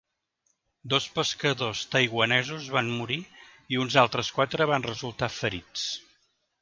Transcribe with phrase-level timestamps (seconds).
[0.93, 3.19] Dos pescadors taiwanesos van morir
[3.75, 5.85] i uns altres quatre van resultar ferits.